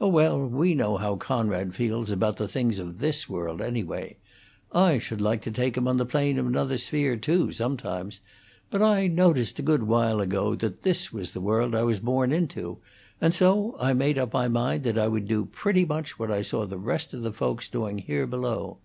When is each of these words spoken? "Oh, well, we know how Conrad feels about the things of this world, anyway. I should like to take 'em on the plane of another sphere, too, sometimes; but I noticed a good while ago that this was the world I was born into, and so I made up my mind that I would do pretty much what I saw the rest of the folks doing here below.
"Oh, 0.00 0.08
well, 0.08 0.48
we 0.48 0.74
know 0.74 0.96
how 0.96 1.14
Conrad 1.14 1.76
feels 1.76 2.10
about 2.10 2.38
the 2.38 2.48
things 2.48 2.80
of 2.80 2.98
this 2.98 3.28
world, 3.28 3.62
anyway. 3.62 4.16
I 4.72 4.98
should 4.98 5.20
like 5.20 5.42
to 5.42 5.52
take 5.52 5.76
'em 5.78 5.86
on 5.86 5.96
the 5.96 6.04
plane 6.04 6.40
of 6.40 6.46
another 6.48 6.76
sphere, 6.76 7.16
too, 7.16 7.52
sometimes; 7.52 8.18
but 8.68 8.82
I 8.82 9.06
noticed 9.06 9.60
a 9.60 9.62
good 9.62 9.84
while 9.84 10.20
ago 10.20 10.56
that 10.56 10.82
this 10.82 11.12
was 11.12 11.30
the 11.30 11.40
world 11.40 11.76
I 11.76 11.84
was 11.84 12.00
born 12.00 12.32
into, 12.32 12.78
and 13.20 13.32
so 13.32 13.76
I 13.78 13.92
made 13.92 14.18
up 14.18 14.32
my 14.32 14.48
mind 14.48 14.82
that 14.82 14.98
I 14.98 15.06
would 15.06 15.28
do 15.28 15.44
pretty 15.44 15.84
much 15.86 16.18
what 16.18 16.32
I 16.32 16.42
saw 16.42 16.66
the 16.66 16.76
rest 16.76 17.14
of 17.14 17.22
the 17.22 17.32
folks 17.32 17.68
doing 17.68 17.98
here 17.98 18.26
below. 18.26 18.78